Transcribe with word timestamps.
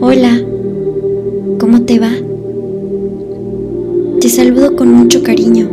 Hola, 0.00 0.40
¿cómo 1.58 1.82
te 1.82 1.98
va? 1.98 2.12
Te 4.20 4.28
saludo 4.28 4.76
con 4.76 4.92
mucho 4.92 5.24
cariño. 5.24 5.68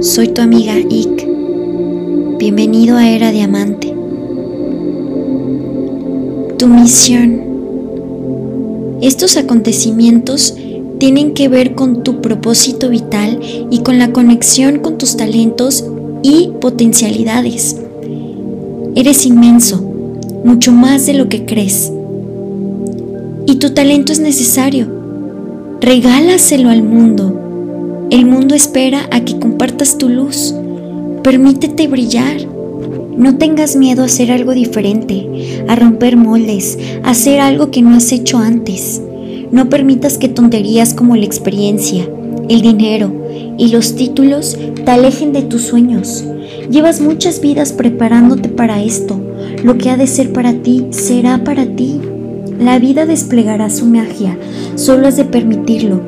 Soy 0.00 0.28
tu 0.28 0.42
amiga 0.42 0.74
Ick. 0.78 1.26
Bienvenido 2.38 2.96
a 2.96 3.08
Era 3.08 3.32
Diamante. 3.32 3.94
Tu 6.58 6.66
misión. 6.66 7.40
Estos 9.00 9.38
acontecimientos 9.38 10.54
tienen 10.98 11.32
que 11.32 11.48
ver 11.48 11.74
con 11.74 12.02
tu 12.02 12.20
propósito 12.20 12.90
vital 12.90 13.40
y 13.70 13.78
con 13.78 13.98
la 13.98 14.12
conexión 14.12 14.80
con 14.80 14.98
tus 14.98 15.16
talentos 15.16 15.86
y 16.22 16.50
potencialidades. 16.60 17.76
Eres 18.94 19.24
inmenso, 19.24 19.80
mucho 20.44 20.72
más 20.72 21.06
de 21.06 21.14
lo 21.14 21.30
que 21.30 21.46
crees. 21.46 21.92
Y 23.48 23.56
tu 23.56 23.70
talento 23.70 24.12
es 24.12 24.18
necesario. 24.18 24.88
Regálaselo 25.80 26.68
al 26.68 26.82
mundo. 26.82 28.08
El 28.10 28.26
mundo 28.26 28.56
espera 28.56 29.08
a 29.12 29.20
que 29.20 29.38
compartas 29.38 29.98
tu 29.98 30.08
luz. 30.08 30.52
Permítete 31.22 31.86
brillar. 31.86 32.38
No 33.16 33.38
tengas 33.38 33.76
miedo 33.76 34.02
a 34.02 34.06
hacer 34.06 34.32
algo 34.32 34.52
diferente, 34.52 35.64
a 35.68 35.76
romper 35.76 36.16
moldes, 36.16 36.76
a 37.04 37.10
hacer 37.10 37.38
algo 37.38 37.70
que 37.70 37.82
no 37.82 37.94
has 37.94 38.10
hecho 38.10 38.38
antes. 38.38 39.00
No 39.52 39.68
permitas 39.68 40.18
que 40.18 40.28
tonterías 40.28 40.92
como 40.92 41.14
la 41.14 41.24
experiencia, 41.24 42.08
el 42.48 42.62
dinero 42.62 43.12
y 43.58 43.68
los 43.68 43.94
títulos 43.94 44.58
te 44.84 44.90
alejen 44.90 45.32
de 45.32 45.42
tus 45.42 45.62
sueños. 45.62 46.24
Llevas 46.68 47.00
muchas 47.00 47.40
vidas 47.40 47.72
preparándote 47.72 48.48
para 48.48 48.82
esto. 48.82 49.20
Lo 49.62 49.78
que 49.78 49.90
ha 49.90 49.96
de 49.96 50.08
ser 50.08 50.32
para 50.32 50.52
ti 50.52 50.86
será 50.90 51.44
para 51.44 51.64
ti. 51.64 52.00
La 52.58 52.78
vida 52.78 53.04
desplegará 53.04 53.68
su 53.68 53.84
magia, 53.84 54.38
solo 54.76 55.08
has 55.08 55.16
de 55.16 55.26
permitirlo. 55.26 56.00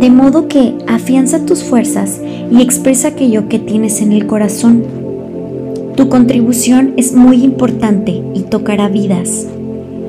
De 0.00 0.10
modo 0.10 0.48
que 0.48 0.74
afianza 0.88 1.46
tus 1.46 1.62
fuerzas 1.62 2.20
y 2.50 2.60
expresa 2.60 3.08
aquello 3.08 3.48
que 3.48 3.60
tienes 3.60 4.02
en 4.02 4.12
el 4.12 4.26
corazón. 4.26 4.84
Tu 5.96 6.08
contribución 6.08 6.92
es 6.96 7.14
muy 7.14 7.42
importante 7.44 8.20
y 8.34 8.40
tocará 8.42 8.88
vidas. 8.88 9.46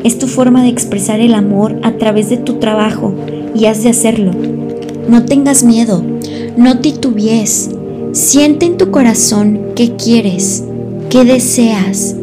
Es 0.04 0.18
tu 0.18 0.28
forma 0.28 0.64
de 0.64 0.70
expresar 0.70 1.20
el 1.20 1.36
amor 1.36 1.80
a 1.84 1.94
través 1.94 2.30
de 2.30 2.38
tu 2.38 2.56
trabajo 2.56 3.14
y 3.56 3.66
has 3.66 3.84
de 3.84 3.90
hacerlo. 3.90 4.32
No 5.08 5.26
tengas 5.26 5.64
miedo, 5.64 6.04
no 6.58 6.80
titubees. 6.80 7.70
Siente 8.14 8.66
en 8.66 8.78
tu 8.78 8.90
corazón 8.90 9.60
qué 9.76 9.96
quieres, 9.96 10.64
qué 11.10 11.24
deseas, 11.24 12.16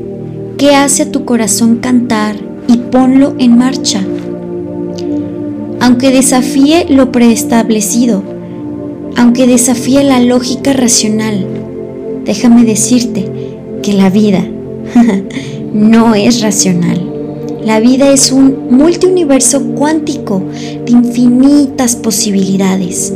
qué 0.58 0.74
hace 0.74 1.04
a 1.04 1.12
tu 1.12 1.24
corazón 1.24 1.76
cantar 1.76 2.43
y 2.68 2.76
ponlo 2.76 3.34
en 3.38 3.56
marcha. 3.58 4.02
Aunque 5.80 6.10
desafíe 6.10 6.86
lo 6.88 7.12
preestablecido, 7.12 8.22
aunque 9.16 9.46
desafíe 9.46 10.02
la 10.02 10.20
lógica 10.20 10.72
racional, 10.72 11.46
déjame 12.24 12.64
decirte 12.64 13.28
que 13.82 13.92
la 13.92 14.10
vida 14.10 14.44
no 15.72 16.14
es 16.14 16.40
racional. 16.40 17.10
La 17.64 17.80
vida 17.80 18.12
es 18.12 18.30
un 18.30 18.68
multiuniverso 18.70 19.62
cuántico 19.74 20.42
de 20.84 20.92
infinitas 20.92 21.96
posibilidades. 21.96 23.14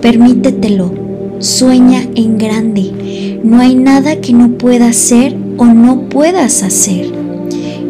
Permítetelo, 0.00 0.92
sueña 1.40 2.02
en 2.14 2.38
grande. 2.38 3.40
No 3.42 3.60
hay 3.60 3.74
nada 3.74 4.20
que 4.20 4.32
no 4.32 4.52
puedas 4.52 4.94
ser 4.94 5.36
o 5.56 5.64
no 5.64 6.08
puedas 6.08 6.62
hacer. 6.62 7.27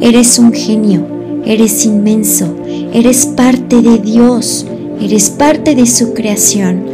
Eres 0.01 0.39
un 0.39 0.53
genio, 0.53 1.07
eres 1.45 1.85
inmenso, 1.85 2.57
eres 2.93 3.27
parte 3.27 3.83
de 3.83 3.99
Dios, 3.99 4.67
eres 5.01 5.31
parte 5.31 5.75
de 5.75 5.87
su 5.87 6.15
creación. 6.15 6.85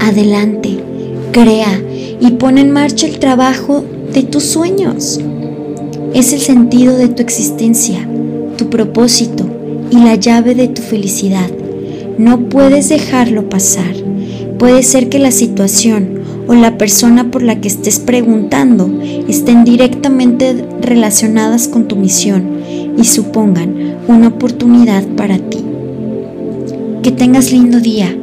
Adelante, 0.00 0.78
crea 1.32 1.80
y 2.20 2.30
pon 2.32 2.58
en 2.58 2.70
marcha 2.70 3.06
el 3.06 3.18
trabajo 3.18 3.84
de 4.12 4.22
tus 4.22 4.44
sueños. 4.44 5.20
Es 6.14 6.32
el 6.32 6.40
sentido 6.40 6.96
de 6.96 7.08
tu 7.08 7.22
existencia 7.22 8.06
tu 8.56 8.70
propósito 8.70 9.44
y 9.90 9.96
la 9.96 10.14
llave 10.14 10.54
de 10.54 10.68
tu 10.68 10.82
felicidad. 10.82 11.50
No 12.18 12.48
puedes 12.48 12.88
dejarlo 12.88 13.48
pasar. 13.48 13.94
Puede 14.58 14.82
ser 14.82 15.08
que 15.08 15.18
la 15.18 15.32
situación 15.32 16.21
o 16.52 16.54
la 16.54 16.76
persona 16.76 17.30
por 17.30 17.42
la 17.42 17.60
que 17.60 17.68
estés 17.68 17.98
preguntando 17.98 18.90
estén 19.26 19.64
directamente 19.64 20.66
relacionadas 20.82 21.66
con 21.66 21.88
tu 21.88 21.96
misión 21.96 22.60
y 22.98 23.04
supongan 23.04 23.96
una 24.06 24.28
oportunidad 24.28 25.02
para 25.16 25.38
ti. 25.38 25.64
Que 27.02 27.10
tengas 27.10 27.52
lindo 27.52 27.80
día 27.80 28.14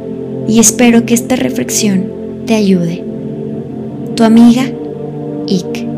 y 0.46 0.60
espero 0.60 1.04
que 1.06 1.14
esta 1.14 1.34
reflexión 1.34 2.04
te 2.46 2.54
ayude. 2.54 3.02
Tu 4.14 4.22
amiga, 4.22 4.62
Ick. 5.48 5.89